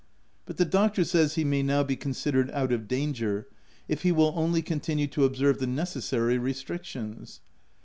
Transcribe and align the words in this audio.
But 0.47 0.57
the 0.57 0.65
doctor 0.65 1.03
says 1.03 1.35
he 1.35 1.43
may 1.43 1.61
now 1.61 1.83
be 1.83 1.95
considered 1.95 2.49
out 2.55 2.71
of 2.71 2.87
danger, 2.87 3.47
if 3.87 4.01
he 4.01 4.11
will 4.11 4.33
only 4.35 4.63
con 4.63 4.79
tinue 4.79 5.11
to 5.11 5.25
observe 5.25 5.59
the 5.59 5.67
necessary 5.67 6.39
restrictions. 6.39 7.39